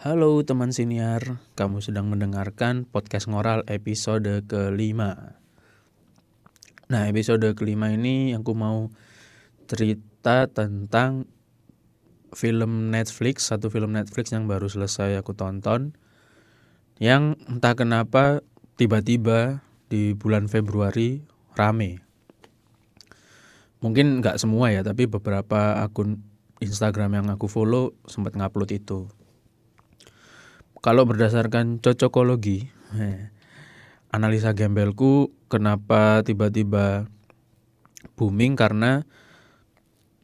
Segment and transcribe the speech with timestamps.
[0.00, 5.36] Halo teman siniar, kamu sedang mendengarkan podcast ngoral episode kelima.
[6.88, 8.88] Nah episode kelima ini aku mau
[9.68, 11.28] cerita tentang
[12.32, 15.92] film Netflix, satu film Netflix yang baru selesai aku tonton.
[16.96, 18.40] Yang entah kenapa
[18.80, 19.60] tiba-tiba
[19.92, 21.28] di bulan Februari
[21.60, 22.00] rame.
[23.84, 26.24] Mungkin nggak semua ya, tapi beberapa akun
[26.64, 29.19] Instagram yang aku follow sempat ngupload itu
[30.80, 33.28] kalau berdasarkan cocokologi, eh,
[34.10, 37.06] analisa gembelku kenapa tiba-tiba
[38.16, 39.04] booming karena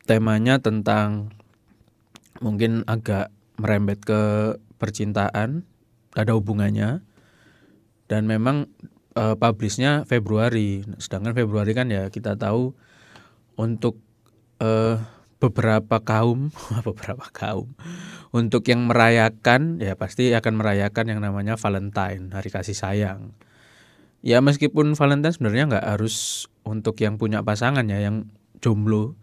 [0.09, 1.33] temanya tentang
[2.41, 5.65] mungkin agak merembet ke percintaan,
[6.13, 7.05] ada hubungannya.
[8.07, 8.71] Dan memang
[9.19, 12.71] uh, publishnya Februari, sedangkan Februari kan ya kita tahu
[13.59, 13.99] untuk
[14.63, 15.03] uh,
[15.37, 16.51] beberapa kaum,
[16.89, 17.77] beberapa kaum
[18.37, 23.33] untuk yang merayakan ya pasti akan merayakan yang namanya Valentine, hari kasih sayang.
[24.21, 28.29] Ya meskipun Valentine sebenarnya nggak harus untuk yang punya pasangan ya, yang
[28.61, 29.17] jomblo.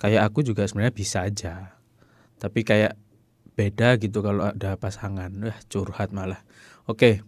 [0.00, 1.76] Kayak aku juga sebenarnya bisa aja.
[2.38, 2.96] Tapi kayak
[3.54, 5.30] beda gitu kalau ada pasangan.
[5.44, 6.42] Wah, curhat malah.
[6.88, 7.20] Oke.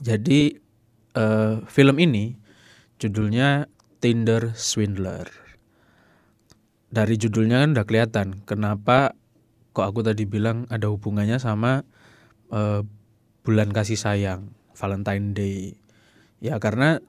[0.00, 0.56] Jadi
[1.16, 2.36] uh, film ini
[2.96, 3.68] judulnya
[4.00, 5.41] Tinder Swindler.
[6.92, 9.16] Dari judulnya kan udah kelihatan kenapa
[9.72, 11.88] kok aku tadi bilang ada hubungannya sama
[12.52, 12.84] uh,
[13.42, 15.80] bulan kasih sayang Valentine Day.
[16.44, 17.00] Ya karena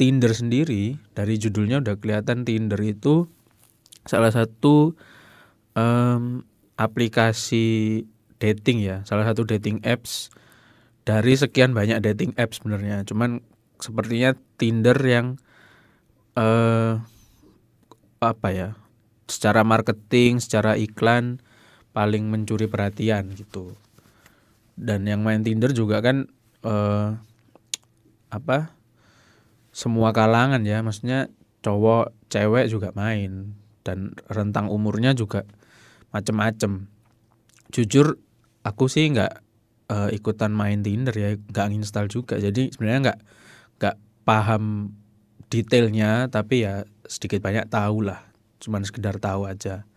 [0.00, 3.28] Tinder sendiri dari judulnya udah kelihatan Tinder itu
[4.08, 4.96] salah satu
[5.76, 6.48] um,
[6.80, 8.08] aplikasi
[8.40, 10.32] dating ya salah satu dating apps
[11.04, 13.04] dari sekian banyak dating apps sebenarnya.
[13.04, 13.44] Cuman
[13.76, 15.36] sepertinya Tinder yang
[16.40, 17.04] uh,
[18.24, 18.79] apa ya
[19.30, 21.38] secara marketing secara iklan
[21.94, 23.78] paling mencuri perhatian gitu.
[24.74, 26.26] Dan yang main Tinder juga kan
[26.66, 27.18] uh,
[28.30, 28.74] apa
[29.70, 30.80] semua kalangan ya.
[30.80, 31.28] Maksudnya
[31.62, 33.54] cowok cewek juga main.
[33.80, 35.46] Dan rentang umurnya juga
[36.14, 36.88] macem-macem.
[37.70, 38.18] Jujur
[38.64, 39.32] aku sih nggak
[39.90, 41.36] uh, ikutan main Tinder ya.
[41.36, 42.38] Nggak install juga.
[42.38, 43.18] Jadi sebenarnya nggak
[43.82, 44.94] nggak paham
[45.52, 46.30] detailnya.
[46.30, 48.29] Tapi ya sedikit banyak tahu lah
[48.60, 49.88] cuman sekedar tahu aja.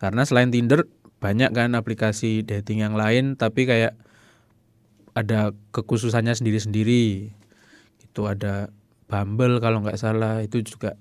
[0.00, 0.88] Karena selain Tinder
[1.20, 3.98] banyak kan aplikasi dating yang lain tapi kayak
[5.12, 7.34] ada kekhususannya sendiri-sendiri.
[8.00, 8.72] Itu ada
[9.10, 10.94] Bumble kalau nggak salah itu juga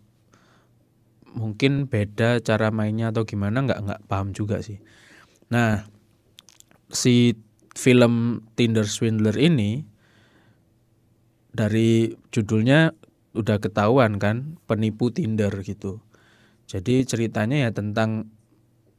[1.29, 4.81] mungkin beda cara mainnya atau gimana nggak nggak paham juga sih.
[5.53, 5.85] Nah
[6.89, 7.38] si
[7.77, 9.85] film Tinder Swindler ini
[11.53, 12.97] dari judulnya
[13.38, 16.01] udah ketahuan kan penipu Tinder gitu
[16.69, 18.30] jadi ceritanya ya tentang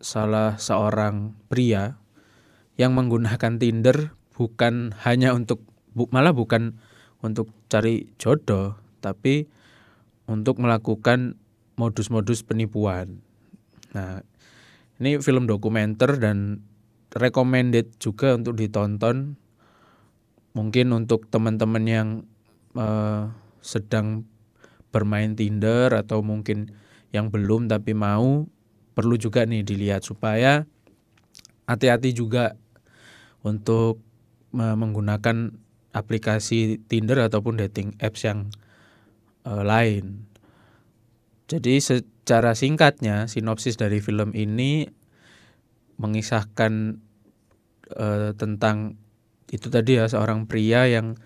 [0.03, 2.03] salah seorang pria
[2.75, 5.63] yang menggunakan Tinder bukan hanya untuk
[6.11, 6.83] malah bukan
[7.23, 9.47] untuk cari jodoh tapi
[10.27, 11.39] untuk melakukan
[11.79, 13.23] modus-modus penipuan.
[13.95, 14.23] Nah,
[14.99, 16.67] ini film dokumenter dan
[17.15, 19.39] recommended juga untuk ditonton.
[20.55, 22.09] Mungkin untuk teman-teman yang
[22.75, 23.31] uh,
[23.63, 24.27] sedang
[24.91, 26.75] bermain Tinder atau mungkin
[27.11, 28.47] yang belum tapi mau
[28.95, 30.67] perlu juga nih dilihat supaya
[31.67, 32.59] hati-hati juga
[33.47, 34.03] untuk
[34.51, 35.55] menggunakan
[35.95, 38.51] aplikasi Tinder ataupun dating apps yang
[39.47, 40.27] uh, lain.
[41.51, 44.87] Jadi secara singkatnya sinopsis dari film ini
[45.99, 46.99] mengisahkan
[47.95, 48.99] uh, tentang
[49.51, 51.19] itu tadi ya seorang pria yang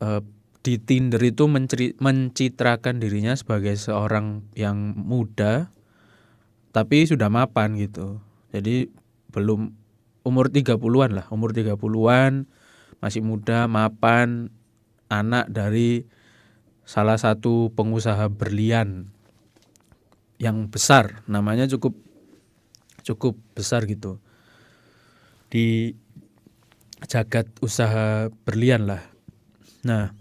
[0.00, 0.24] uh,
[0.62, 1.50] di Tinder itu
[1.98, 5.74] mencitrakan dirinya sebagai seorang yang muda
[6.72, 8.22] tapi sudah mapan gitu.
[8.54, 8.88] Jadi
[9.34, 9.74] belum
[10.24, 12.46] umur 30-an lah, umur 30-an
[13.02, 14.54] masih muda, mapan,
[15.10, 16.06] anak dari
[16.86, 19.10] salah satu pengusaha berlian
[20.38, 21.94] yang besar, namanya cukup
[23.02, 24.22] cukup besar gitu.
[25.50, 25.92] Di
[27.04, 29.02] jagat usaha berlian lah.
[29.82, 30.14] Nah,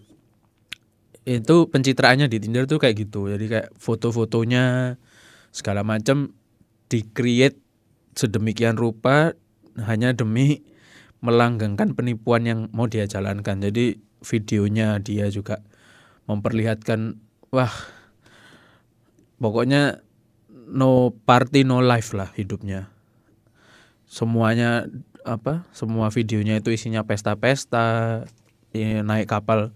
[1.25, 3.29] itu pencitraannya di Tinder tuh kayak gitu.
[3.29, 4.95] Jadi kayak foto-fotonya
[5.53, 6.33] segala macam
[6.89, 7.59] di-create
[8.17, 9.37] sedemikian rupa
[9.79, 10.65] hanya demi
[11.21, 13.61] melanggengkan penipuan yang mau dia jalankan.
[13.61, 15.61] Jadi videonya dia juga
[16.25, 17.17] memperlihatkan
[17.53, 17.73] wah
[19.37, 20.01] pokoknya
[20.71, 22.89] no party no life lah hidupnya.
[24.09, 24.89] Semuanya
[25.23, 25.63] apa?
[25.71, 28.25] Semua videonya itu isinya pesta-pesta,
[28.73, 29.71] ya, naik kapal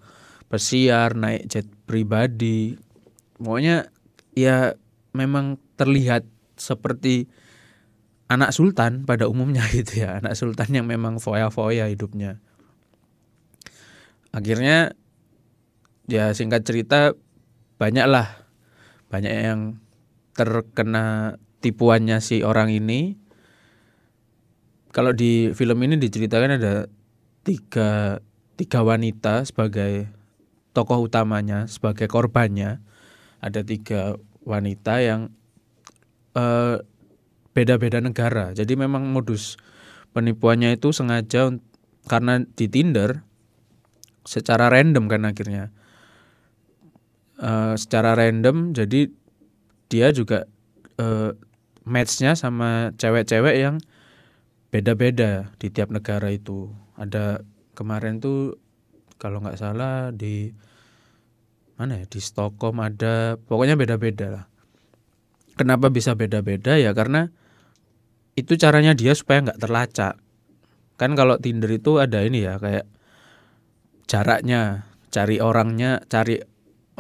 [0.47, 2.77] pesiar, naik jet pribadi.
[3.37, 3.89] Pokoknya
[4.35, 4.77] ya
[5.15, 7.27] memang terlihat seperti
[8.27, 10.19] anak sultan pada umumnya gitu ya.
[10.19, 12.39] Anak sultan yang memang foya-foya hidupnya.
[14.35, 14.91] Akhirnya
[16.05, 17.15] ya singkat cerita
[17.79, 18.45] banyak lah
[19.09, 19.79] banyak yang
[20.35, 23.15] terkena tipuannya si orang ini.
[24.91, 26.87] Kalau di film ini diceritakan ada
[27.43, 28.19] tiga
[28.55, 30.07] tiga wanita sebagai
[30.75, 32.83] tokoh utamanya sebagai korbannya
[33.39, 35.31] ada tiga wanita yang
[36.35, 36.83] beda
[37.55, 38.51] beda-beda negara.
[38.51, 39.55] Jadi memang modus
[40.11, 41.55] penipuannya itu sengaja
[42.11, 43.23] karena di Tinder
[44.27, 45.71] secara random kan akhirnya.
[47.35, 49.11] Uh, secara random jadi
[49.91, 50.47] dia juga
[50.99, 51.35] uh,
[51.83, 53.79] matchnya sama cewek-cewek yang
[54.71, 56.71] beda-beda di tiap negara itu.
[56.99, 57.43] Ada
[57.75, 58.59] kemarin tuh
[59.25, 60.53] kalau nggak salah di
[61.81, 64.45] mana ya di Stockholm ada pokoknya beda-beda lah.
[65.57, 66.77] Kenapa bisa beda-beda?
[66.77, 67.33] Ya karena
[68.37, 70.21] itu caranya dia supaya nggak terlacak.
[71.01, 72.85] Kan kalau Tinder itu ada ini ya kayak
[74.05, 76.37] jaraknya, cari orangnya, cari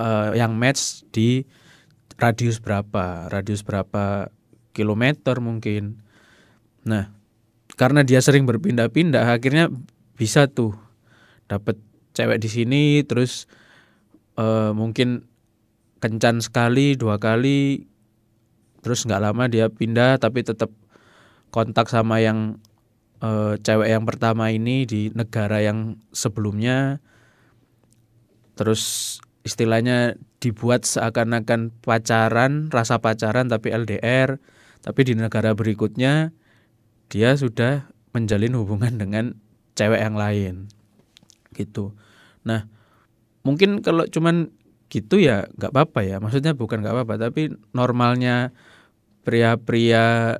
[0.01, 1.45] uh, yang match di
[2.17, 4.33] radius berapa, radius berapa
[4.75, 6.01] kilometer mungkin.
[6.87, 7.11] Nah,
[7.79, 9.71] karena dia sering berpindah-pindah, akhirnya
[10.15, 10.75] bisa tuh
[11.45, 11.79] dapat
[12.15, 13.51] cewek di sini, terus
[14.39, 15.27] uh, mungkin
[15.99, 17.85] kencan sekali, dua kali,
[18.79, 20.71] terus nggak lama dia pindah, tapi tetap
[21.51, 22.63] kontak sama yang
[23.19, 27.03] uh, cewek yang pertama ini di negara yang sebelumnya.
[28.55, 34.41] Terus istilahnya dibuat seakan-akan pacaran rasa pacaran tapi LDR
[34.81, 36.33] tapi di negara berikutnya
[37.13, 37.85] dia sudah
[38.17, 39.25] menjalin hubungan dengan
[39.77, 40.55] cewek yang lain
[41.55, 41.95] gitu
[42.43, 42.67] nah
[43.47, 44.51] mungkin kalau cuman
[44.91, 48.53] gitu ya nggak apa-apa ya maksudnya bukan nggak apa-apa tapi normalnya
[49.25, 50.37] pria-pria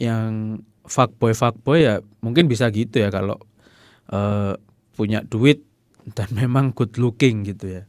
[0.00, 3.36] yang fuckboy fuckboy ya mungkin bisa gitu ya kalau
[4.08, 4.56] uh,
[4.94, 5.64] punya duit
[6.12, 7.82] dan memang good looking gitu ya.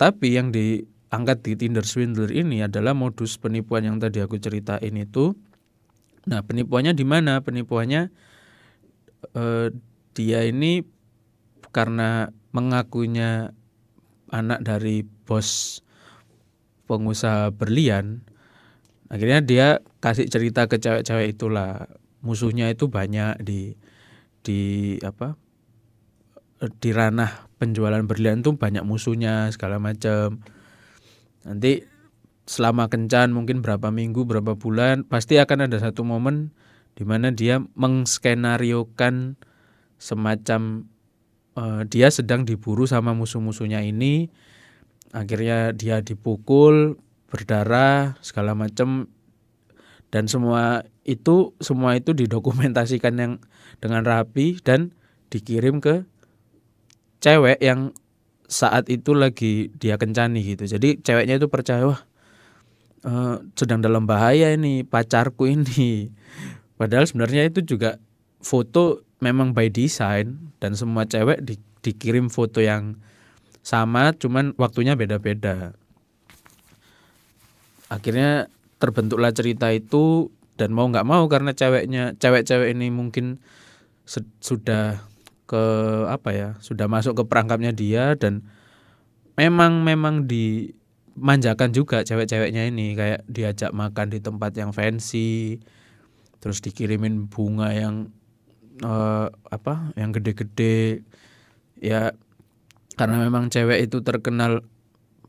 [0.00, 5.36] Tapi yang diangkat di Tinder Swindler ini adalah modus penipuan yang tadi aku ceritain itu.
[6.24, 7.44] Nah, penipuannya di mana?
[7.44, 8.08] Penipuannya
[9.36, 9.68] uh,
[10.16, 10.80] dia ini
[11.70, 13.54] karena mengakunya
[14.30, 15.80] anak dari bos
[16.90, 18.26] pengusaha berlian
[19.10, 19.66] akhirnya dia
[19.98, 21.90] kasih cerita ke cewek-cewek itulah.
[22.20, 23.74] Musuhnya itu banyak di
[24.44, 25.40] di apa
[26.80, 30.44] di ranah penjualan berlian tuh banyak musuhnya segala macam
[31.44, 31.88] nanti
[32.44, 36.52] selama kencan mungkin berapa minggu berapa bulan pasti akan ada satu momen
[36.92, 39.40] di mana dia mengskenariokan
[39.96, 40.84] semacam
[41.56, 44.28] uh, dia sedang diburu sama musuh-musuhnya ini.
[45.10, 46.98] Akhirnya dia dipukul
[47.30, 49.10] berdarah segala macam
[50.10, 53.32] dan semua itu semua itu didokumentasikan yang
[53.78, 54.94] dengan rapi dan
[55.30, 56.06] dikirim ke
[57.22, 57.94] cewek yang
[58.50, 60.66] saat itu lagi dia kencani gitu.
[60.66, 62.02] Jadi ceweknya itu percaya wah
[63.06, 66.10] uh, sedang dalam bahaya ini pacarku ini.
[66.74, 68.02] Padahal sebenarnya itu juga
[68.42, 72.96] foto memang by design dan semua cewek di, dikirim foto yang
[73.60, 75.76] sama cuman waktunya beda-beda.
[77.92, 78.48] Akhirnya
[78.80, 83.40] terbentuklah cerita itu dan mau nggak mau karena ceweknya cewek-cewek ini mungkin
[84.40, 85.04] sudah
[85.44, 85.64] ke
[86.06, 88.46] apa ya sudah masuk ke perangkapnya dia dan
[89.34, 92.96] memang memang dimanjakan juga cewek-ceweknya ini.
[92.96, 95.60] Kayak diajak makan di tempat yang fancy
[96.40, 98.08] terus dikirimin bunga yang
[98.82, 101.02] uh, apa yang gede-gede.
[101.80, 102.14] Ya
[102.94, 104.62] karena memang cewek itu terkenal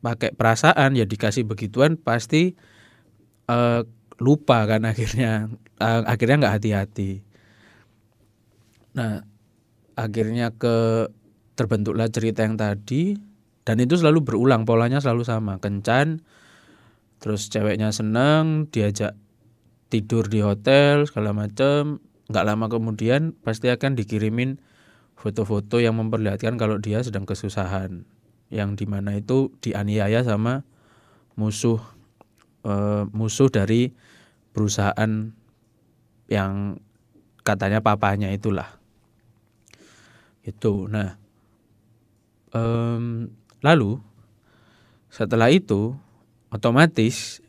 [0.02, 2.58] pakai perasaan ya dikasih begituan pasti
[3.50, 3.82] uh,
[4.22, 5.50] lupa kan akhirnya.
[5.82, 7.26] Uh, akhirnya nggak hati-hati.
[8.94, 9.26] Nah
[9.98, 11.10] akhirnya ke
[11.58, 13.18] terbentuklah cerita yang tadi
[13.62, 15.58] dan itu selalu berulang polanya selalu sama.
[15.58, 16.22] Kencan
[17.22, 19.14] terus ceweknya seneng diajak
[19.94, 24.58] tidur di hotel segala macem nggak lama kemudian pasti akan dikirimin
[25.20, 28.08] foto-foto yang memperlihatkan kalau dia sedang kesusahan
[28.50, 30.66] yang di mana itu dianiaya sama
[31.38, 31.80] musuh
[32.66, 33.94] uh, musuh dari
[34.52, 35.32] perusahaan
[36.28, 36.80] yang
[37.46, 38.80] katanya papanya itulah.
[40.42, 41.22] Itu nah
[42.56, 43.30] um,
[43.62, 44.02] lalu
[45.12, 45.96] setelah itu
[46.52, 47.44] otomatis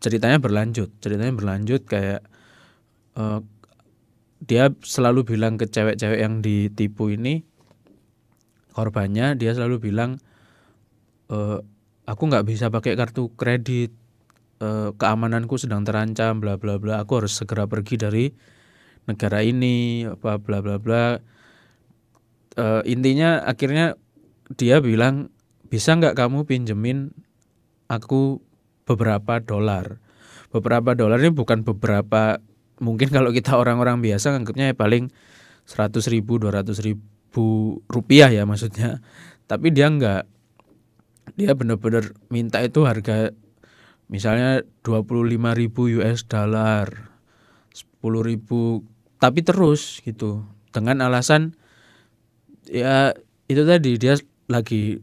[0.00, 2.20] ceritanya berlanjut ceritanya berlanjut kayak
[3.16, 3.40] uh,
[4.44, 7.44] dia selalu bilang ke cewek-cewek yang ditipu ini
[8.76, 10.20] korbannya dia selalu bilang
[11.32, 11.64] e,
[12.04, 13.96] aku nggak bisa pakai kartu kredit
[14.60, 17.00] e, keamananku sedang terancam bla bla bla.
[17.00, 18.24] Aku harus segera pergi dari
[19.08, 21.20] negara ini apa bla bla bla.
[22.54, 23.98] Uh, intinya akhirnya
[24.54, 25.34] dia bilang
[25.66, 27.10] bisa nggak kamu pinjemin
[27.90, 28.38] aku
[28.86, 29.98] beberapa dolar?
[30.54, 32.38] Beberapa dolar ini bukan beberapa
[32.82, 35.12] mungkin kalau kita orang-orang biasa anggapnya ya paling
[35.64, 39.02] seratus ribu dua ratus ribu rupiah ya maksudnya.
[39.44, 40.22] Tapi dia nggak
[41.36, 43.32] dia benar-benar minta itu harga
[44.12, 47.14] misalnya dua puluh lima ribu US dollar
[47.72, 48.84] sepuluh ribu
[49.18, 50.44] tapi terus gitu.
[50.74, 51.54] Dengan alasan
[52.66, 53.14] ya
[53.46, 54.16] itu tadi dia
[54.48, 54.98] lagi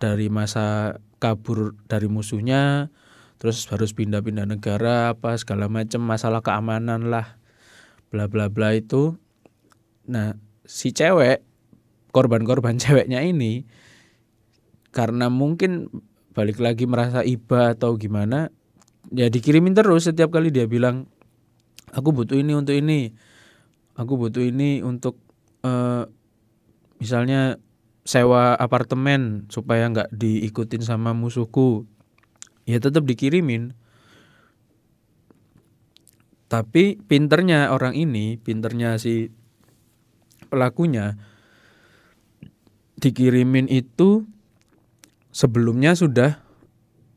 [0.00, 2.90] dari masa kabur dari musuhnya
[3.42, 7.42] terus harus pindah-pindah negara apa segala macam masalah keamanan lah
[8.14, 9.18] bla bla bla itu.
[10.06, 11.42] Nah si cewek
[12.14, 13.66] korban-korban ceweknya ini
[14.94, 15.90] karena mungkin
[16.30, 18.54] balik lagi merasa iba atau gimana
[19.10, 21.10] ya dikirimin terus setiap kali dia bilang
[21.90, 23.10] aku butuh ini untuk ini
[23.98, 25.18] aku butuh ini untuk
[25.66, 26.06] uh,
[27.02, 27.58] misalnya
[28.02, 31.86] sewa apartemen supaya nggak diikutin sama musuhku
[32.68, 33.74] ya tetap dikirimin.
[36.52, 39.32] Tapi pinternya orang ini pinternya si
[40.52, 41.16] pelakunya
[43.00, 44.28] dikirimin itu
[45.32, 46.44] sebelumnya sudah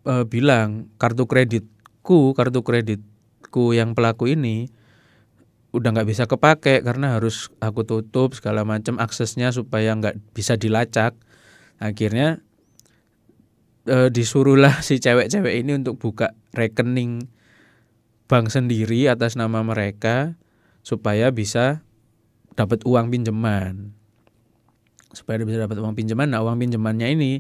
[0.08, 4.72] uh, bilang kartu kreditku kartu kreditku yang pelaku ini
[5.76, 11.12] udah nggak bisa kepake karena harus aku tutup segala macam aksesnya supaya nggak bisa dilacak.
[11.76, 12.40] Akhirnya
[13.86, 17.30] e, disuruhlah si cewek-cewek ini untuk buka rekening
[18.26, 20.34] bank sendiri atas nama mereka
[20.82, 21.86] supaya bisa
[22.58, 23.94] dapat uang pinjaman.
[25.14, 26.34] Supaya bisa dapat uang pinjaman.
[26.34, 27.32] Nah uang pinjamannya ini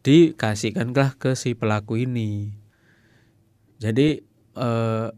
[0.00, 2.56] dikasihkanlah ke si pelaku ini.
[3.80, 4.20] Jadi
[4.56, 5.08] eh,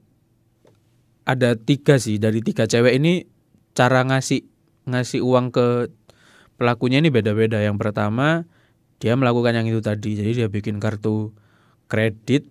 [1.23, 2.19] ada tiga sih.
[2.19, 3.27] Dari tiga cewek ini
[3.73, 4.43] cara ngasih
[4.91, 5.67] ngasih uang ke
[6.59, 7.63] pelakunya ini beda-beda.
[7.63, 8.45] Yang pertama
[9.03, 11.35] dia melakukan yang itu tadi, jadi dia bikin kartu
[11.91, 12.47] kredit,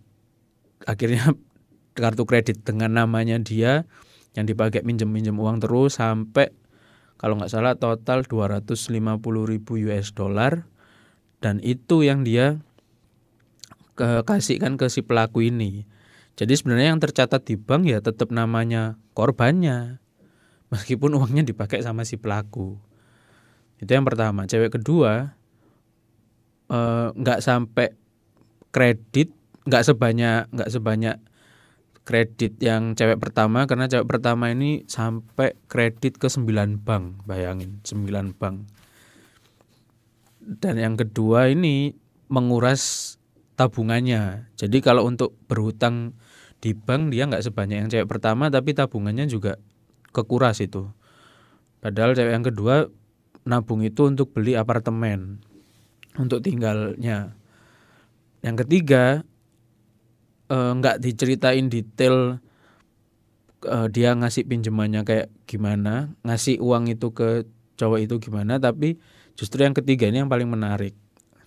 [0.84, 1.32] akhirnya
[2.02, 3.88] kartu kredit dengan namanya dia
[4.36, 6.52] yang dipakai minjem-minjem uang terus sampai
[7.16, 8.92] kalau nggak salah total 250
[9.24, 10.68] ribu US dollar
[11.40, 12.60] dan itu yang dia
[13.96, 15.86] ke kasihkan ke si pelaku ini.
[16.40, 20.00] Jadi sebenarnya yang tercatat di bank ya tetap namanya korbannya.
[20.72, 22.80] Meskipun uangnya dipakai sama si pelaku.
[23.78, 24.48] Itu yang pertama.
[24.48, 25.36] Cewek kedua
[27.16, 27.88] nggak eh, sampai
[28.72, 29.36] kredit,
[29.68, 31.16] nggak sebanyak nggak sebanyak
[32.02, 38.34] kredit yang cewek pertama karena cewek pertama ini sampai kredit ke 9 bank, bayangin 9
[38.40, 38.66] bank.
[40.42, 41.94] Dan yang kedua ini
[42.32, 43.16] menguras
[43.60, 44.50] tabungannya.
[44.58, 46.18] Jadi kalau untuk berhutang
[46.64, 49.62] di bank dia nggak sebanyak yang cewek pertama tapi tabungannya juga
[50.10, 50.90] kekuras itu.
[51.84, 52.90] Padahal cewek yang kedua
[53.46, 55.42] nabung itu untuk beli apartemen
[56.18, 57.36] untuk tinggalnya.
[58.42, 59.24] Yang ketiga
[60.50, 62.42] eh, nggak eh, diceritain detail
[63.64, 67.46] eh, dia ngasih pinjamannya kayak gimana, ngasih uang itu ke
[67.78, 68.98] cowok itu gimana, tapi
[69.38, 70.94] justru yang ketiga ini yang paling menarik.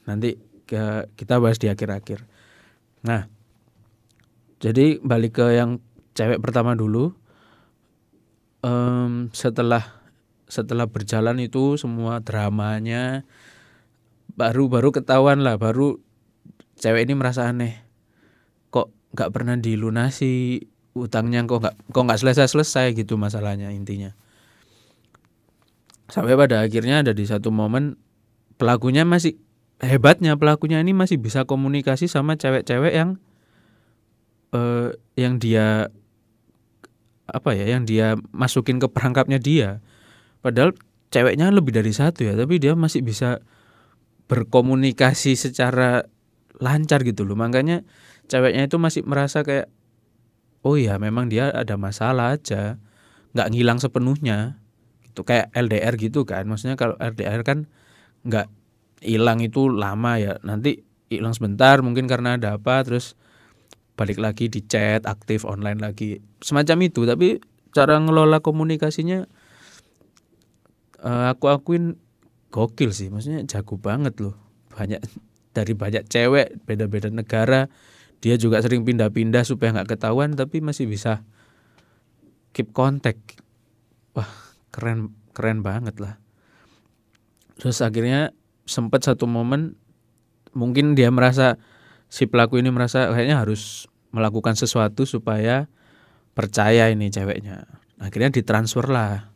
[0.04, 2.24] Nanti ke, kita bahas di akhir-akhir.
[3.04, 3.28] Nah,
[4.58, 5.80] jadi balik ke yang
[6.16, 7.12] cewek pertama dulu.
[8.64, 10.00] Um, setelah
[10.48, 13.28] setelah berjalan itu semua dramanya
[14.34, 15.98] baru baru ketahuan lah baru
[16.78, 17.82] cewek ini merasa aneh.
[18.70, 20.62] Kok nggak pernah dilunasi?
[20.94, 24.14] Utangnya kok nggak kok nggak selesai selesai gitu masalahnya intinya.
[26.06, 27.98] Sampai pada akhirnya ada di satu momen
[28.60, 29.34] pelakunya masih
[29.82, 33.18] hebatnya pelakunya ini masih bisa komunikasi sama cewek-cewek yang
[34.54, 35.90] uh, yang dia
[37.24, 39.82] apa ya yang dia masukin ke perangkapnya dia.
[40.44, 40.76] Padahal
[41.08, 43.42] ceweknya lebih dari satu ya tapi dia masih bisa
[44.34, 46.10] berkomunikasi secara
[46.58, 47.38] lancar gitu loh.
[47.38, 47.86] Makanya
[48.26, 49.70] ceweknya itu masih merasa kayak
[50.66, 52.82] oh ya memang dia ada masalah aja.
[53.38, 54.58] Nggak ngilang sepenuhnya.
[55.06, 56.50] Gitu kayak LDR gitu kan.
[56.50, 57.70] Maksudnya kalau LDR kan
[58.26, 58.50] nggak
[59.06, 60.42] hilang itu lama ya.
[60.42, 63.14] Nanti hilang sebentar mungkin karena ada apa terus
[63.94, 66.18] balik lagi di chat aktif online lagi.
[66.42, 67.38] Semacam itu tapi
[67.70, 69.30] cara ngelola komunikasinya
[71.04, 71.98] uh, aku akuin
[72.54, 74.38] gokil sih maksudnya jago banget loh.
[74.70, 75.02] Banyak
[75.56, 77.66] dari banyak cewek beda-beda negara
[78.22, 81.26] dia juga sering pindah-pindah supaya nggak ketahuan tapi masih bisa
[82.54, 83.42] keep contact.
[84.14, 84.30] Wah
[84.70, 86.22] keren keren banget lah.
[87.58, 88.32] Terus akhirnya
[88.64, 89.76] sempat satu momen
[90.54, 91.60] mungkin dia merasa
[92.08, 95.66] si pelaku ini merasa kayaknya harus melakukan sesuatu supaya
[96.32, 97.66] percaya ini ceweknya.
[97.98, 99.34] Akhirnya ditransfer lah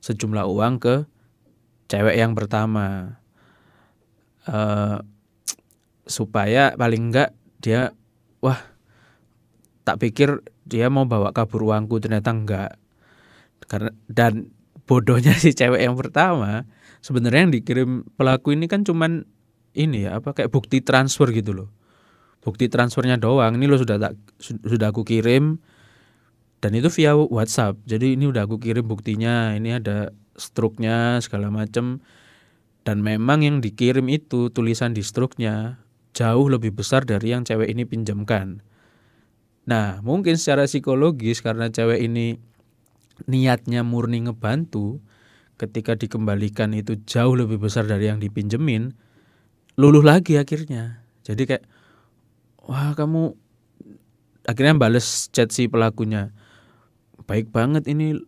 [0.00, 0.94] sejumlah uang ke
[1.92, 3.20] cewek yang pertama.
[4.48, 5.04] Uh,
[6.08, 7.30] supaya paling enggak
[7.62, 7.94] dia
[8.42, 8.58] wah
[9.86, 12.70] tak pikir dia mau bawa kabur uangku ternyata enggak.
[13.68, 14.50] Karena dan
[14.88, 16.64] bodohnya si cewek yang pertama
[17.02, 19.26] sebenarnya yang dikirim pelaku ini kan cuman
[19.74, 21.68] ini ya apa kayak bukti transfer gitu loh.
[22.42, 25.60] Bukti transfernya doang ini lo sudah tak sudah aku kirim.
[26.62, 32.00] Dan itu via WhatsApp jadi ini udah aku kirim buktinya ini ada struknya segala macam
[32.82, 37.86] dan memang yang dikirim itu tulisan di struknya jauh lebih besar dari yang cewek ini
[37.86, 38.60] pinjamkan.
[39.68, 42.36] Nah mungkin secara psikologis karena cewek ini
[43.30, 44.98] niatnya murni ngebantu
[45.60, 48.98] ketika dikembalikan itu jauh lebih besar dari yang dipinjemin
[49.78, 51.06] luluh lagi akhirnya.
[51.22, 51.64] Jadi kayak
[52.66, 53.38] wah kamu
[54.42, 56.34] akhirnya bales chat si pelakunya.
[57.30, 58.18] Baik banget ini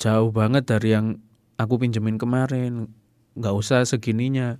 [0.00, 1.20] jauh banget dari yang
[1.60, 2.88] aku pinjemin kemarin.
[3.36, 4.56] Nggak usah segininya.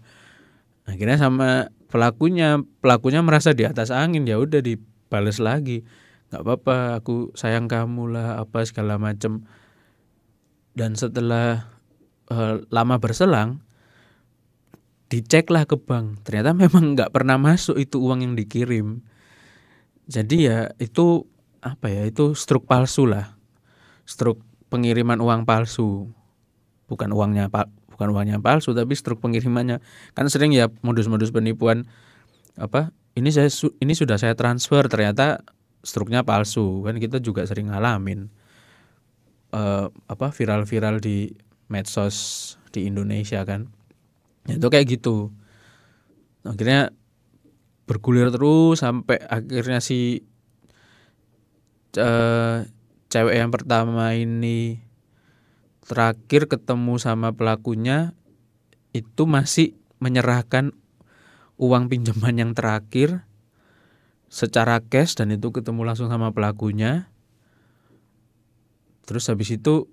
[0.85, 5.83] Akhirnya sama pelakunya pelakunya merasa di atas angin ya udah dibales lagi.
[6.31, 9.49] Nggak apa-apa aku sayang kamu lah apa segala macem.
[10.77, 11.73] Dan setelah
[12.31, 13.65] uh, lama berselang
[15.11, 16.23] diceklah ke bank.
[16.23, 19.03] Ternyata memang nggak pernah masuk itu uang yang dikirim.
[20.07, 21.27] Jadi ya itu
[21.61, 23.35] apa ya itu struk palsu lah.
[24.07, 26.09] Struk pengiriman uang palsu.
[26.87, 29.83] Bukan uangnya pak bukan uangnya palsu tapi struk pengirimannya.
[30.17, 31.85] Kan sering ya modus-modus penipuan
[32.57, 33.51] apa ini saya
[33.83, 35.45] ini sudah saya transfer ternyata
[35.85, 36.87] struknya palsu.
[36.87, 38.31] Kan kita juga sering ngalamin
[39.53, 41.35] uh, apa viral-viral di
[41.69, 43.69] medsos di Indonesia kan.
[44.47, 45.35] Itu kayak gitu.
[46.47, 46.95] Akhirnya
[47.85, 50.23] bergulir terus sampai akhirnya si
[51.99, 52.63] uh,
[53.11, 54.79] cewek yang pertama ini
[55.85, 58.15] terakhir ketemu sama pelakunya
[58.95, 60.71] itu masih menyerahkan
[61.59, 63.27] uang pinjaman yang terakhir
[64.31, 67.11] secara cash dan itu ketemu langsung sama pelakunya.
[69.05, 69.91] Terus habis itu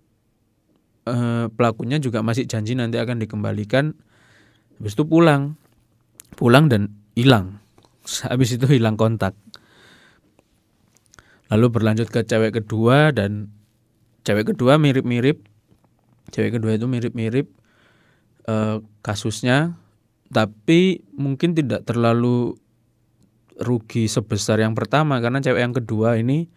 [1.10, 3.98] eh, pelakunya juga masih janji nanti akan dikembalikan.
[4.78, 5.58] Habis itu pulang.
[6.38, 7.58] Pulang dan hilang.
[8.30, 9.34] Habis itu hilang kontak
[11.48, 13.52] lalu berlanjut ke cewek kedua dan
[14.28, 15.48] cewek kedua mirip-mirip.
[16.32, 17.48] Cewek kedua itu mirip-mirip
[18.52, 19.80] uh, kasusnya.
[20.28, 22.60] Tapi mungkin tidak terlalu
[23.58, 26.52] rugi sebesar yang pertama karena cewek yang kedua ini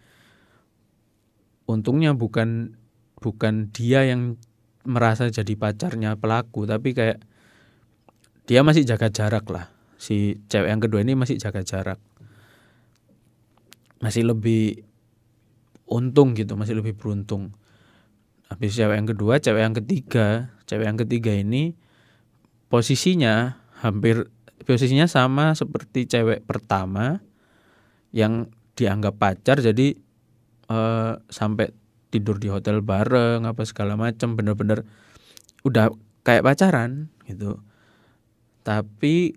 [1.65, 2.77] untungnya bukan
[3.23, 4.37] bukan dia yang
[4.83, 7.23] merasa jadi pacarnya pelaku tapi kayak
[8.43, 9.71] dia masih jaga jarak lah.
[9.95, 12.10] Si cewek yang kedua ini masih jaga jarak
[14.01, 14.83] masih lebih
[15.87, 17.53] untung gitu masih lebih beruntung.
[18.51, 20.51] Habis cewek yang kedua cewek yang ketiga.
[20.67, 21.75] Cewek yang ketiga ini
[22.71, 24.31] posisinya hampir
[24.63, 27.19] posisinya sama seperti cewek pertama
[28.15, 29.95] yang dianggap pacar jadi
[30.71, 31.75] uh, sampai
[32.11, 34.83] tidur di hotel bareng apa segala macam bener-bener
[35.63, 35.91] udah
[36.23, 37.59] kayak pacaran gitu.
[38.61, 39.35] Tapi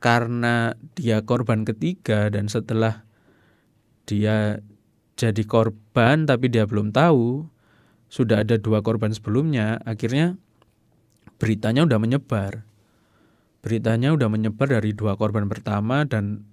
[0.00, 3.04] karena dia korban ketiga dan setelah
[4.08, 4.58] dia
[5.14, 7.46] jadi korban tapi dia belum tahu.
[8.12, 10.36] Sudah ada dua korban sebelumnya akhirnya
[11.40, 12.68] beritanya udah menyebar.
[13.64, 16.44] Beritanya udah menyebar dari dua korban pertama dan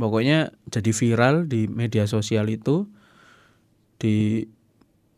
[0.00, 2.88] pokoknya jadi viral di media sosial itu
[3.96, 4.44] di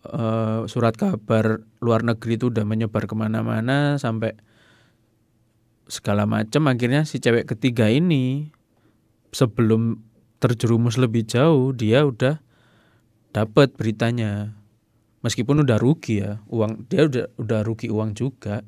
[0.06, 4.38] uh, surat kabar luar negeri itu udah menyebar ke mana-mana sampai
[5.88, 8.52] segala macam akhirnya si cewek ketiga ini
[9.32, 10.07] sebelum
[10.38, 12.38] terjerumus lebih jauh dia udah
[13.34, 14.54] dapat beritanya.
[15.18, 18.62] Meskipun udah rugi ya uang dia udah udah rugi uang juga.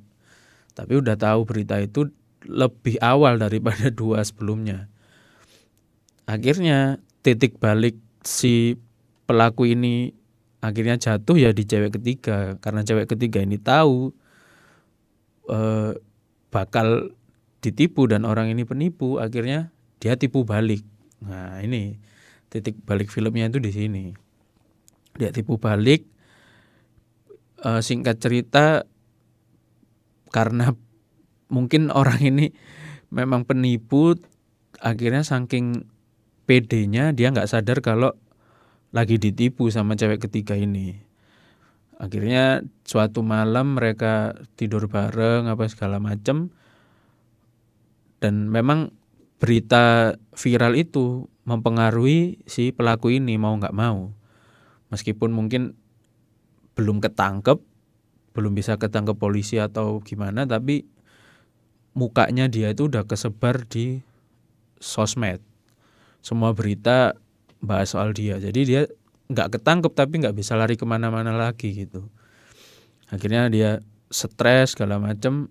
[0.75, 2.11] Tapi udah tahu berita itu
[2.47, 4.91] lebih awal daripada dua sebelumnya.
[6.27, 8.79] Akhirnya titik balik si
[9.27, 10.15] pelaku ini
[10.61, 12.59] akhirnya jatuh ya di cewek ketiga.
[12.59, 14.11] Karena cewek ketiga ini tahu
[15.47, 15.95] eh,
[16.51, 17.15] bakal
[17.63, 20.83] ditipu dan orang ini penipu akhirnya dia tipu balik
[21.25, 22.01] nah ini
[22.51, 24.05] titik balik filmnya itu di sini.
[25.15, 26.05] Dia tipu balik
[27.63, 28.85] e, singkat cerita
[30.35, 30.75] karena
[31.51, 32.47] mungkin orang ini
[33.11, 34.19] memang penipu
[34.83, 35.87] akhirnya saking
[36.47, 38.15] pedenya dia nggak sadar kalau
[38.91, 40.99] lagi ditipu sama cewek ketiga ini.
[42.01, 46.51] Akhirnya suatu malam mereka tidur bareng apa segala macem.
[48.21, 48.93] Dan memang
[49.41, 54.13] berita viral itu mempengaruhi si pelaku ini mau nggak mau.
[54.93, 55.75] Meskipun mungkin
[56.77, 57.59] belum ketangkep
[58.31, 60.87] belum bisa ketangkep polisi atau gimana tapi
[61.99, 64.01] mukanya dia itu udah kesebar di
[64.79, 65.43] sosmed.
[66.23, 67.19] Semua berita
[67.59, 68.39] bahas soal dia.
[68.39, 68.83] Jadi dia
[69.31, 72.07] nggak ketangkep tapi nggak bisa lari ke mana-mana lagi gitu.
[73.11, 73.71] Akhirnya dia
[74.11, 75.51] stres segala macem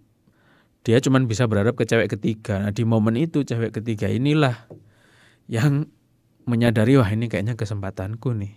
[0.87, 2.63] dia cuman bisa berharap ke cewek ketiga.
[2.63, 4.67] Nah di momen itu cewek ketiga inilah
[5.51, 5.91] yang
[6.47, 8.55] menyadari wah ini kayaknya kesempatanku nih.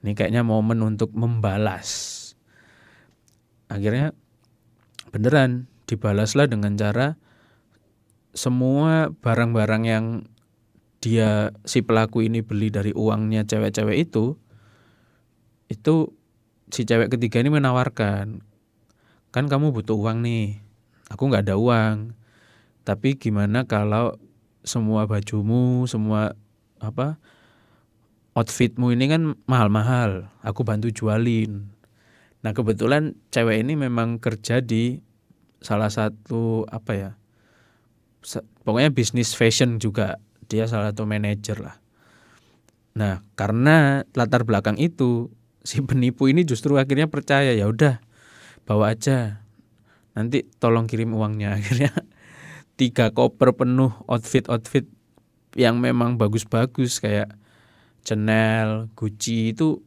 [0.00, 2.16] Ini kayaknya momen untuk membalas.
[3.68, 4.12] Akhirnya
[5.10, 7.18] beneran dibalaslah dengan cara
[8.30, 10.06] semua barang-barang yang
[11.02, 14.36] dia si pelaku ini beli dari uangnya cewek-cewek itu
[15.72, 15.94] itu
[16.70, 18.44] si cewek ketiga ini menawarkan
[19.34, 20.60] kan kamu butuh uang nih
[21.10, 22.14] aku nggak ada uang.
[22.86, 24.16] Tapi gimana kalau
[24.64, 26.36] semua bajumu semua
[26.80, 27.20] apa
[28.38, 30.30] outfitmu ini kan mahal-mahal.
[30.40, 31.68] Aku bantu jualin.
[32.40, 35.02] Nah kebetulan cewek ini memang kerja di
[35.60, 37.10] salah satu apa ya
[38.64, 40.16] pokoknya bisnis fashion juga.
[40.50, 41.76] Dia salah satu manajer lah.
[42.96, 45.30] Nah karena latar belakang itu
[45.62, 48.00] si penipu ini justru akhirnya percaya ya udah
[48.64, 49.39] bawa aja
[50.20, 51.90] nanti tolong kirim uangnya akhirnya
[52.76, 54.84] tiga koper penuh outfit outfit
[55.58, 57.40] yang memang bagus-bagus kayak
[58.00, 59.84] Chanel, Gucci itu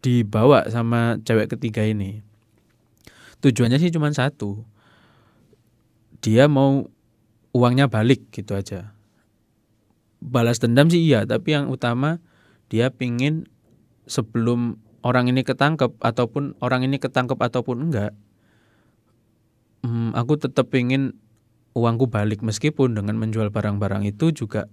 [0.00, 2.24] dibawa sama cewek ketiga ini.
[3.44, 4.64] Tujuannya sih cuma satu.
[6.24, 6.88] Dia mau
[7.52, 8.92] uangnya balik gitu aja.
[10.20, 12.20] Balas dendam sih iya, tapi yang utama
[12.68, 13.48] dia pingin
[14.04, 18.12] sebelum orang ini ketangkep ataupun orang ini ketangkep ataupun enggak,
[19.84, 21.16] hmm, aku tetap ingin
[21.74, 22.42] uangku balik.
[22.42, 24.66] Meskipun dengan menjual barang-barang itu juga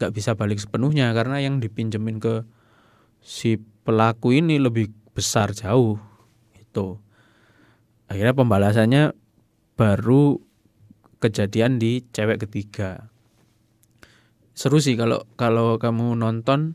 [0.00, 2.42] nggak bisa balik sepenuhnya karena yang dipinjemin ke
[3.22, 6.00] si pelaku ini lebih besar jauh
[6.58, 6.98] itu
[8.10, 9.04] akhirnya pembalasannya
[9.78, 10.42] baru
[11.22, 13.12] kejadian di cewek ketiga.
[14.58, 16.74] Seru sih kalau kalau kamu nonton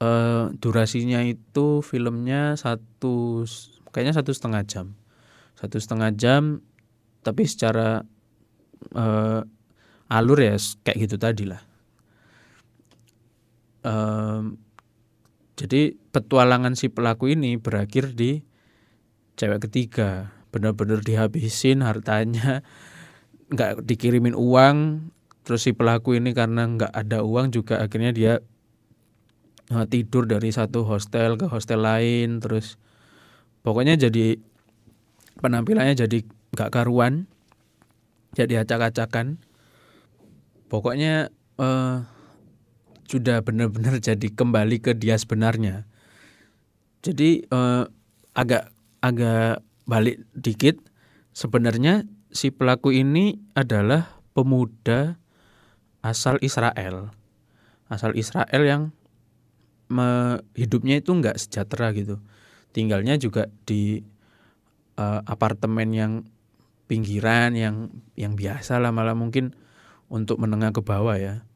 [0.00, 3.44] uh, durasinya itu filmnya satu
[3.92, 4.86] kayaknya satu setengah jam
[5.62, 6.58] satu setengah jam
[7.22, 8.02] tapi secara
[8.98, 9.40] uh,
[10.10, 11.62] alur ya kayak gitu tadi lah.
[13.86, 14.58] Um,
[15.54, 18.42] jadi petualangan si pelaku ini berakhir di
[19.38, 20.34] cewek ketiga.
[20.50, 22.66] Benar-benar dihabisin hartanya
[23.54, 25.08] nggak dikirimin uang.
[25.46, 28.42] Terus si pelaku ini karena nggak ada uang juga akhirnya dia
[29.70, 32.76] uh, tidur dari satu hostel ke hostel lain terus
[33.64, 34.38] pokoknya jadi
[35.42, 36.22] penampilannya jadi
[36.54, 37.26] gak karuan
[38.32, 39.40] jadi acak-acakan.
[40.72, 41.28] Pokoknya
[41.60, 42.08] uh,
[43.04, 45.84] sudah benar-benar jadi kembali ke dia sebenarnya.
[47.04, 47.84] Jadi uh,
[48.32, 48.72] agak
[49.04, 50.80] agak balik dikit.
[51.32, 55.20] Sebenarnya si pelaku ini adalah pemuda
[56.00, 57.12] asal Israel.
[57.92, 58.82] Asal Israel yang
[59.92, 62.16] me, hidupnya itu nggak sejahtera gitu.
[62.72, 64.00] Tinggalnya juga di
[64.96, 66.12] uh, apartemen yang
[66.90, 69.56] pinggiran yang yang biasa lah malah mungkin
[70.12, 71.48] untuk menengah ke bawah ya.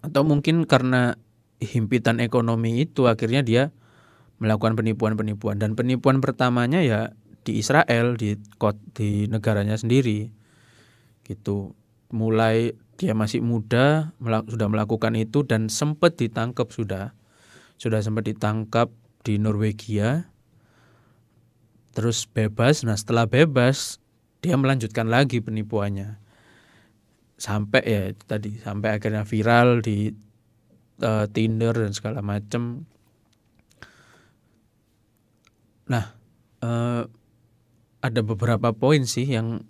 [0.00, 1.20] Atau mungkin karena
[1.60, 3.62] himpitan ekonomi itu akhirnya dia
[4.40, 5.60] melakukan penipuan-penipuan.
[5.60, 7.12] Dan penipuan pertamanya ya
[7.44, 10.32] di Israel di kot di negaranya sendiri.
[11.26, 11.76] Gitu.
[12.16, 17.12] Mulai dia masih muda sudah melakukan itu dan sempat ditangkap sudah.
[17.76, 18.88] Sudah sempat ditangkap
[19.20, 20.32] di Norwegia
[21.96, 22.84] terus bebas.
[22.84, 23.96] Nah setelah bebas
[24.44, 26.20] dia melanjutkan lagi penipuannya
[27.40, 30.12] sampai ya tadi sampai akhirnya viral di
[31.00, 32.84] uh, Tinder dan segala macam.
[35.88, 36.04] Nah
[36.60, 37.08] uh,
[38.04, 39.64] ada beberapa poin sih yang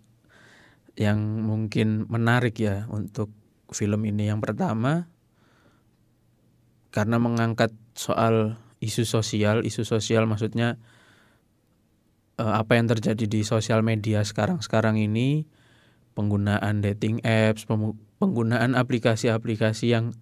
[0.99, 3.31] yang mungkin menarik ya untuk
[3.71, 4.27] film ini.
[4.27, 5.07] Yang pertama
[6.91, 10.81] karena mengangkat soal isu sosial, isu sosial maksudnya
[12.37, 15.49] apa yang terjadi di sosial media sekarang-sekarang ini
[16.13, 17.65] penggunaan dating apps,
[18.21, 20.13] penggunaan aplikasi-aplikasi yang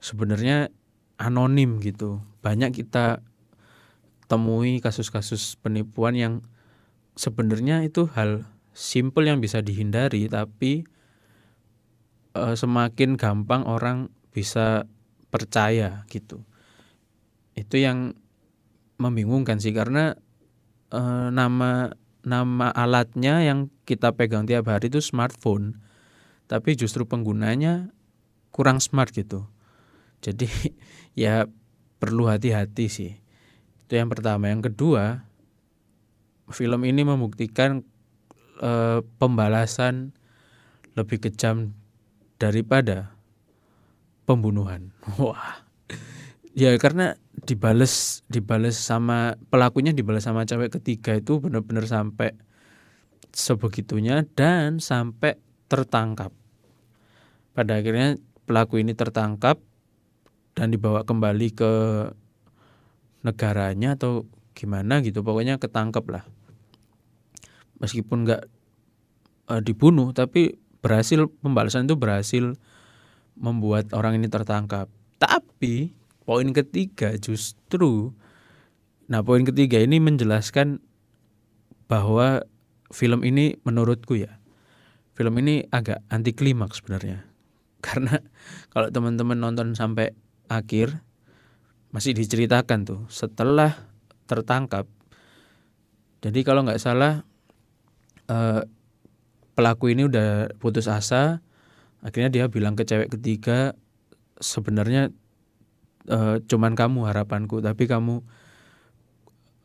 [0.00, 0.72] sebenarnya
[1.20, 2.24] anonim gitu.
[2.40, 3.20] Banyak kita
[4.28, 6.34] temui kasus-kasus penipuan yang
[7.16, 10.86] sebenarnya itu hal simple yang bisa dihindari tapi
[12.32, 14.88] uh, semakin gampang orang bisa
[15.28, 16.40] percaya gitu.
[17.52, 18.16] Itu yang
[18.96, 20.16] membingungkan sih karena
[20.90, 25.80] uh, nama nama alatnya yang kita pegang tiap hari itu smartphone.
[26.50, 27.94] tapi justru penggunanya
[28.50, 29.46] kurang smart gitu.
[30.18, 30.50] Jadi
[31.22, 31.46] ya
[32.02, 33.12] perlu hati-hati sih.
[33.86, 34.50] Itu yang pertama.
[34.50, 35.22] Yang kedua
[36.50, 37.86] film ini membuktikan
[38.58, 38.72] e,
[39.22, 40.10] pembalasan
[40.98, 41.72] lebih kejam
[42.42, 43.14] daripada
[44.26, 44.90] pembunuhan.
[45.22, 45.62] Wah.
[46.50, 52.36] Ya karena dibales dibales sama pelakunya dibales sama cewek ketiga itu benar-benar sampai
[53.30, 55.38] sebegitunya dan sampai
[55.70, 56.34] tertangkap.
[57.54, 59.62] Pada akhirnya pelaku ini tertangkap
[60.58, 61.72] dan dibawa kembali ke
[63.22, 64.26] negaranya atau
[64.56, 66.24] gimana gitu pokoknya ketangkep lah.
[67.80, 68.42] Meskipun nggak
[69.48, 72.56] e, dibunuh tapi berhasil pembalasan itu berhasil
[73.38, 74.90] membuat orang ini tertangkap.
[75.20, 75.99] Tapi
[76.30, 78.14] poin ketiga justru
[79.10, 80.78] nah poin ketiga ini menjelaskan
[81.90, 82.46] bahwa
[82.94, 84.38] film ini menurutku ya
[85.20, 87.28] film ini agak anti klimaks sebenarnya.
[87.86, 88.16] Karena
[88.72, 90.16] kalau teman-teman nonton sampai
[90.48, 91.04] akhir
[91.92, 93.84] masih diceritakan tuh setelah
[94.24, 94.88] tertangkap.
[96.24, 97.20] Jadi kalau nggak salah
[98.32, 98.64] eh,
[99.52, 101.44] pelaku ini udah putus asa
[102.00, 103.76] akhirnya dia bilang ke cewek ketiga
[104.40, 105.12] sebenarnya
[106.08, 108.24] eh, cuman kamu harapanku tapi kamu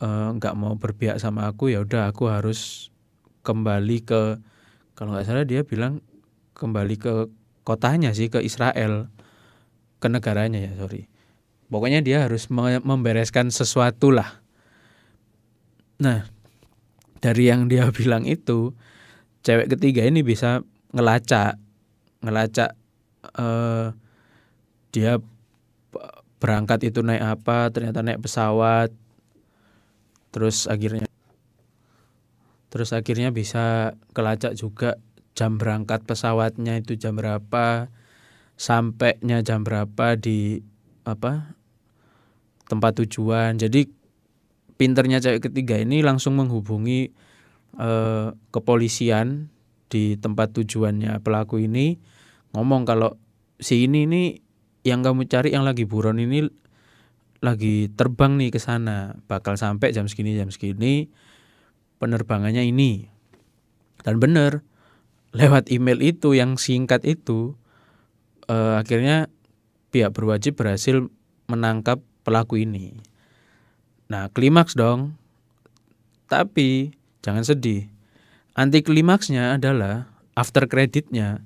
[0.04, 2.90] eh, nggak mau berpihak sama aku ya udah aku harus
[3.46, 4.22] kembali ke
[4.98, 6.02] kalau nggak salah dia bilang
[6.56, 7.14] kembali ke
[7.68, 9.12] kotanya sih ke Israel
[10.00, 11.08] ke negaranya ya sorry.
[11.66, 14.40] Pokoknya dia harus membereskan sesuatu lah.
[16.00, 16.30] Nah
[17.20, 18.72] dari yang dia bilang itu
[19.42, 20.62] cewek ketiga ini bisa
[20.96, 21.60] ngelacak
[22.24, 22.74] ngelacak
[23.36, 23.92] uh,
[24.96, 25.20] dia
[26.46, 28.94] berangkat itu naik apa ternyata naik pesawat
[30.30, 31.10] terus akhirnya
[32.70, 35.02] terus akhirnya bisa kelacak juga
[35.36, 37.92] jam berangkat pesawatnya itu jam berapa,
[38.56, 40.64] sampainya jam berapa di
[41.04, 41.54] apa
[42.72, 43.60] tempat tujuan.
[43.60, 43.92] Jadi
[44.80, 47.12] pinternya cewek ketiga ini langsung menghubungi
[47.78, 49.52] eh, kepolisian
[49.92, 52.00] di tempat tujuannya pelaku ini
[52.52, 53.16] ngomong kalau
[53.60, 54.28] si ini nih
[54.86, 56.46] yang kamu cari yang lagi buron ini
[57.42, 61.10] lagi terbang nih ke sana bakal sampai jam segini jam segini
[61.98, 63.10] penerbangannya ini
[64.06, 64.62] dan bener
[65.36, 67.58] lewat email itu yang singkat itu
[68.48, 69.28] uh, akhirnya
[69.90, 71.08] pihak berwajib berhasil
[71.50, 72.98] menangkap pelaku ini.
[74.10, 75.18] Nah, klimaks dong.
[76.26, 77.90] Tapi jangan sedih.
[78.58, 81.44] Anti klimaksnya adalah after creditnya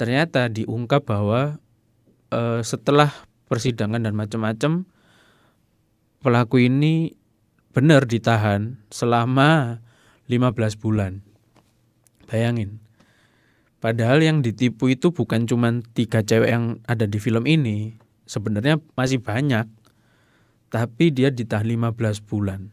[0.00, 1.60] ternyata diungkap bahwa
[2.30, 3.10] uh, setelah
[3.50, 4.86] persidangan dan macam-macam
[6.22, 7.14] pelaku ini
[7.70, 9.82] benar ditahan selama
[10.30, 11.26] 15 bulan.
[12.30, 12.78] Bayangin.
[13.80, 17.96] Padahal yang ditipu itu bukan cuma tiga cewek yang ada di film ini.
[18.28, 19.66] Sebenarnya masih banyak.
[20.70, 22.70] Tapi dia ditahan 15 bulan.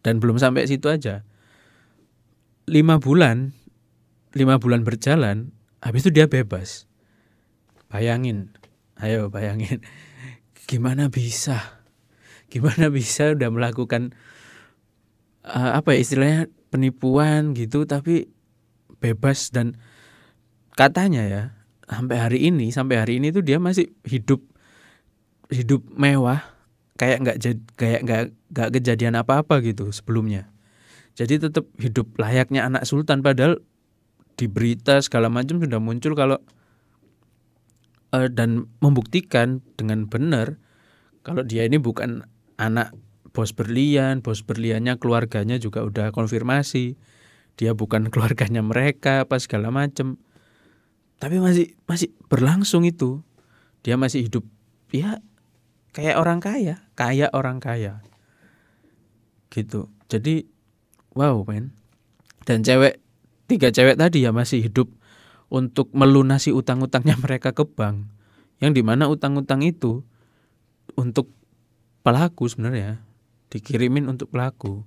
[0.00, 1.28] Dan belum sampai situ aja.
[2.64, 3.52] 5 bulan,
[4.32, 5.52] 5 bulan berjalan,
[5.84, 6.89] habis itu dia bebas.
[7.90, 8.54] Bayangin,
[9.02, 9.82] ayo bayangin.
[10.70, 11.82] Gimana bisa?
[12.46, 14.14] Gimana bisa udah melakukan
[15.46, 18.30] uh, apa ya istilahnya penipuan gitu tapi
[19.02, 19.74] bebas dan
[20.78, 21.42] katanya ya
[21.90, 24.44] sampai hari ini sampai hari ini tuh dia masih hidup
[25.50, 26.46] hidup mewah
[26.94, 27.36] kayak nggak
[27.74, 28.22] kayak nggak
[28.54, 30.46] nggak kejadian apa-apa gitu sebelumnya
[31.18, 33.58] jadi tetap hidup layaknya anak sultan padahal
[34.38, 36.38] di berita segala macam sudah muncul kalau
[38.14, 40.58] uh, dan membuktikan dengan benar
[41.20, 42.24] kalau dia ini bukan
[42.56, 42.96] anak
[43.30, 46.98] bos berlian bos berliannya keluarganya juga udah konfirmasi.
[47.58, 50.18] Dia bukan keluarganya mereka apa segala macem.
[51.20, 53.20] Tapi masih masih berlangsung itu.
[53.84, 54.44] Dia masih hidup
[54.92, 55.22] ya
[55.94, 58.02] kayak orang kaya kaya orang kaya.
[59.52, 59.88] Gitu.
[60.10, 60.48] Jadi
[61.14, 61.76] wow men.
[62.48, 62.98] Dan cewek
[63.46, 64.88] tiga cewek tadi ya masih hidup
[65.50, 68.08] untuk melunasi utang-utangnya mereka ke bank.
[68.62, 70.06] Yang di mana utang-utang itu
[70.94, 71.28] untuk
[72.00, 73.02] pelaku sebenarnya
[73.50, 74.86] dikirimin untuk pelaku.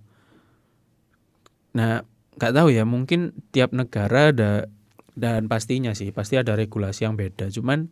[1.76, 2.02] Nah
[2.34, 4.66] nggak tahu ya mungkin tiap negara ada
[5.14, 7.52] dan pastinya sih pasti ada regulasi yang beda.
[7.54, 7.92] Cuman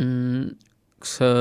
[0.00, 0.56] hmm,
[1.04, 1.32] se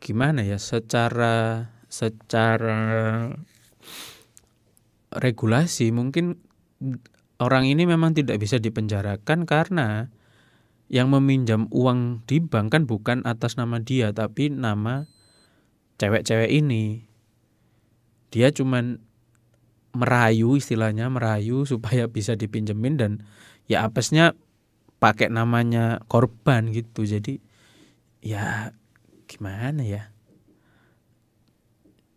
[0.00, 3.32] gimana ya secara secara
[5.10, 6.38] regulasi mungkin
[7.36, 10.08] orang ini memang tidak bisa dipenjarakan karena
[10.86, 15.10] yang meminjam uang di bank kan bukan atas nama dia tapi nama
[15.98, 17.04] cewek-cewek ini.
[18.30, 19.02] Dia cuman
[19.96, 23.12] merayu istilahnya merayu supaya bisa dipinjemin dan
[23.66, 24.38] ya apesnya
[25.02, 27.02] pakai namanya korban gitu.
[27.02, 27.42] Jadi
[28.22, 28.72] ya
[29.26, 30.14] gimana ya?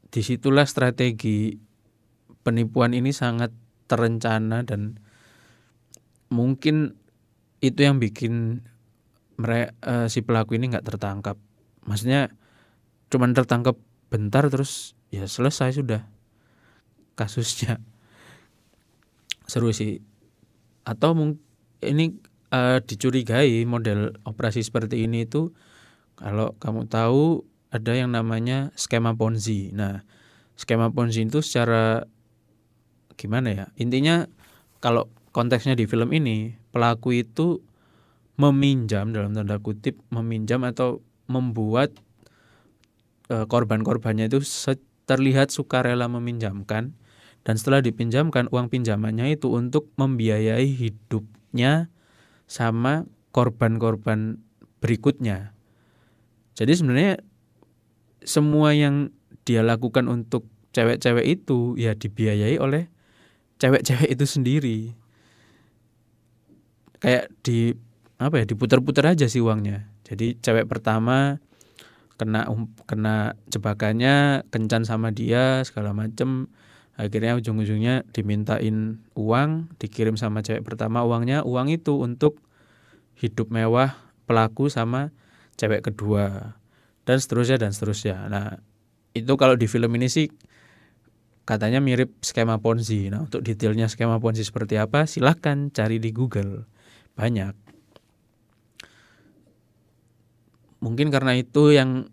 [0.10, 1.53] Di situlah strategi
[2.41, 3.53] penipuan ini sangat
[3.86, 4.97] terencana dan
[6.29, 6.95] mungkin
[7.59, 8.63] itu yang bikin
[9.39, 11.35] mereka uh, si pelaku ini nggak tertangkap.
[11.83, 12.31] Maksudnya
[13.09, 13.75] cuman tertangkap
[14.09, 16.05] bentar terus ya selesai sudah
[17.17, 17.81] kasusnya.
[19.49, 19.99] Seru sih.
[20.85, 21.41] Atau mungkin
[21.83, 22.19] ini
[22.51, 25.55] uh, dicurigai model operasi seperti ini itu
[26.19, 29.71] kalau kamu tahu ada yang namanya skema ponzi.
[29.71, 30.03] Nah
[30.59, 32.03] skema ponzi itu secara
[33.15, 33.65] gimana ya?
[33.79, 34.27] Intinya
[34.83, 37.61] kalau konteksnya di film ini pelaku itu
[38.39, 41.91] meminjam dalam tanda kutip meminjam atau membuat
[43.27, 44.39] e, korban-korbannya itu
[45.05, 46.95] terlihat sukarela meminjamkan
[47.43, 51.91] dan setelah dipinjamkan uang pinjamannya itu untuk membiayai hidupnya
[52.49, 54.41] sama korban-korban
[54.81, 55.53] berikutnya.
[56.57, 57.13] Jadi sebenarnya
[58.25, 59.15] semua yang
[59.47, 62.91] dia lakukan untuk cewek-cewek itu ya dibiayai oleh
[63.57, 64.79] cewek-cewek itu sendiri.
[66.99, 67.73] Kayak di
[68.19, 69.88] apa ya diputar-putar aja sih uangnya.
[70.03, 71.39] Jadi cewek pertama
[72.19, 76.51] kena um, kena jebakannya kencan sama dia segala macem.
[76.99, 82.43] Akhirnya ujung-ujungnya dimintain uang dikirim sama cewek pertama uangnya uang itu untuk
[83.15, 83.95] hidup mewah
[84.27, 85.15] pelaku sama
[85.55, 86.59] cewek kedua
[87.07, 88.27] dan seterusnya dan seterusnya.
[88.27, 88.59] Nah
[89.15, 90.27] itu kalau di film ini sih
[91.47, 93.07] katanya mirip skema ponzi.
[93.07, 96.67] Nah untuk detailnya skema ponzi seperti apa silahkan cari di Google
[97.19, 97.51] banyak.
[100.79, 102.08] Mungkin karena itu yang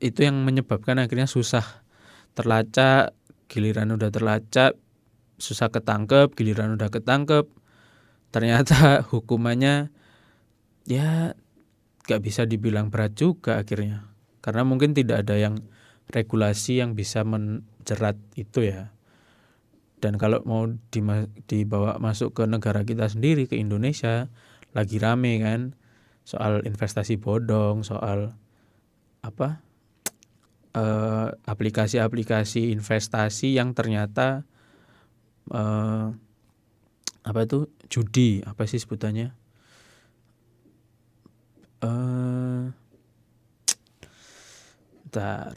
[0.00, 1.84] itu yang menyebabkan akhirnya susah
[2.32, 3.12] terlacak
[3.52, 4.72] giliran udah terlacak
[5.36, 7.44] susah ketangkep giliran udah ketangkep.
[8.32, 9.92] Ternyata hukumannya
[10.88, 11.36] ya
[12.08, 14.08] gak bisa dibilang berat juga akhirnya.
[14.40, 15.60] Karena mungkin tidak ada yang
[16.08, 18.96] regulasi yang bisa menjerat itu ya
[19.98, 20.66] dan kalau mau
[21.50, 24.30] dibawa masuk ke negara kita sendiri ke Indonesia
[24.72, 25.74] lagi rame kan
[26.22, 28.36] soal investasi bodong, soal
[29.24, 29.64] apa
[30.76, 34.44] eh, aplikasi-aplikasi investasi yang ternyata
[35.52, 36.12] uh,
[37.24, 39.32] apa itu judi apa sih sebutannya?
[41.78, 42.72] Uh,
[45.08, 45.54] bentar.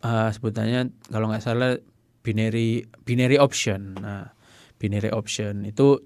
[0.00, 1.76] Uh, sebutannya kalau nggak salah
[2.20, 3.96] binary binary option.
[3.98, 4.32] Nah
[4.80, 6.00] binary option itu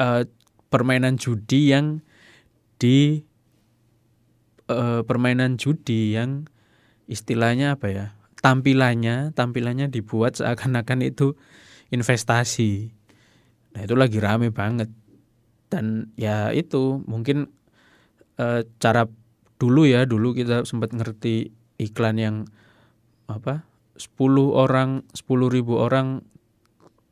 [0.00, 0.24] uh,
[0.72, 2.00] permainan judi yang
[2.80, 3.22] di
[4.68, 6.48] uh, permainan judi yang
[7.06, 8.06] istilahnya apa ya
[8.40, 11.32] tampilannya tampilannya dibuat seakan-akan itu
[11.88, 12.92] investasi.
[13.72, 14.92] Nah itu lagi rame banget.
[15.72, 17.48] Dan ya itu mungkin
[18.36, 19.08] uh, cara
[19.56, 22.36] dulu ya dulu kita sempat ngerti iklan yang
[23.30, 24.18] apa 10
[24.50, 26.26] orang 10 ribu orang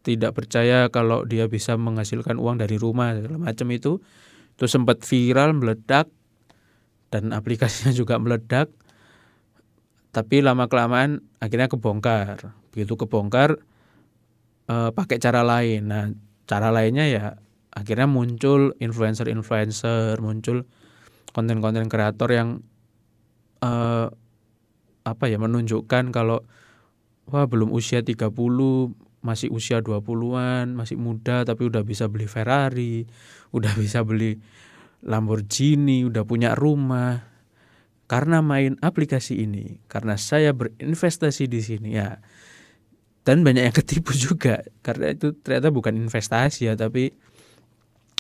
[0.02, 4.02] tidak percaya kalau dia bisa menghasilkan uang dari rumah segala macam itu.
[4.58, 6.10] Itu sempat viral meledak
[7.14, 8.68] dan aplikasinya juga meledak.
[10.12, 12.52] Tapi lama kelamaan akhirnya kebongkar.
[12.74, 13.62] Begitu kebongkar
[14.68, 15.86] eh, pakai cara lain.
[15.86, 16.10] Nah
[16.50, 17.24] cara lainnya ya
[17.72, 20.68] akhirnya muncul influencer-influencer muncul
[21.32, 22.48] konten-konten kreator yang
[23.64, 24.06] eh,
[25.02, 26.44] apa ya menunjukkan kalau
[27.30, 28.32] wah belum usia 30
[29.22, 33.06] masih usia 20-an, masih muda tapi udah bisa beli Ferrari,
[33.56, 34.38] udah bisa beli
[35.02, 37.30] Lamborghini, udah punya rumah.
[38.10, 42.20] Karena main aplikasi ini, karena saya berinvestasi di sini ya.
[43.22, 47.14] Dan banyak yang ketipu juga karena itu ternyata bukan investasi ya, tapi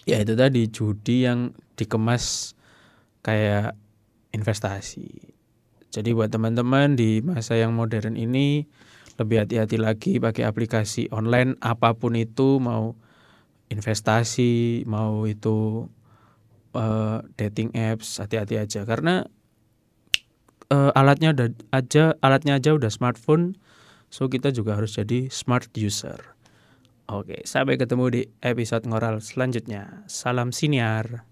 [0.08, 2.54] ya itu tadi judi yang dikemas
[3.20, 3.74] kayak
[4.32, 5.34] investasi.
[5.92, 8.64] Jadi buat teman-teman di masa yang modern ini
[9.20, 12.96] lebih hati-hati lagi pakai aplikasi online apa pun itu mau
[13.68, 15.88] investasi mau itu
[16.76, 18.84] uh, dating apps hati-hati aja.
[18.84, 19.24] Karena
[20.72, 23.56] uh, alatnya ada aja alatnya aja udah smartphone
[24.12, 26.20] so kita juga harus jadi smart user.
[27.10, 30.04] Oke sampai ketemu di episode ngoral selanjutnya.
[30.08, 31.31] Salam siniar